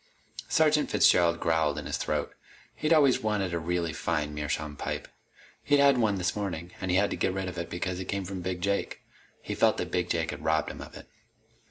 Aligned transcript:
Sergeant 0.49 0.89
Fitzgerald 0.89 1.39
growled 1.39 1.77
in 1.77 1.85
his 1.85 1.97
throat. 1.97 2.33
He'd 2.73 2.91
always 2.91 3.21
wanted 3.21 3.53
a 3.53 3.59
really 3.59 3.93
fine 3.93 4.33
meerschaum 4.33 4.75
pipe. 4.75 5.07
He'd 5.63 5.77
had 5.77 5.99
one 5.99 6.15
this 6.15 6.35
morning, 6.35 6.71
and 6.81 6.89
he'd 6.89 6.97
had 6.97 7.11
to 7.11 7.15
get 7.15 7.35
rid 7.35 7.47
of 7.47 7.59
it 7.59 7.69
because 7.69 7.99
it 7.99 8.05
came 8.05 8.25
from 8.25 8.41
Big 8.41 8.61
Jake. 8.61 9.01
He 9.43 9.53
felt 9.53 9.77
that 9.77 9.91
Big 9.91 10.09
Jake 10.09 10.31
had 10.31 10.43
robbed 10.43 10.71
him 10.71 10.81
of 10.81 10.97
it. 10.97 11.07